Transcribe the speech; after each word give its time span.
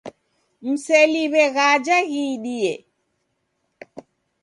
Mseliw'e 0.69 1.45
ghaja 1.55 1.97
ghiidie. 2.09 2.73